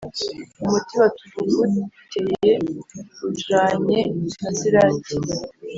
[0.63, 2.53] Umuti watuvuguteye
[3.27, 3.99] ujanye
[4.41, 5.15] na Siraki